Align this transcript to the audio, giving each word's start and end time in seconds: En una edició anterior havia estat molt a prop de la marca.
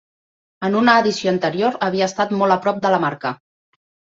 En 0.67 0.77
una 0.79 0.95
edició 1.01 1.33
anterior 1.33 1.77
havia 1.89 2.07
estat 2.13 2.35
molt 2.41 2.57
a 2.57 2.61
prop 2.67 2.81
de 2.87 2.93
la 2.97 3.01
marca. 3.05 3.35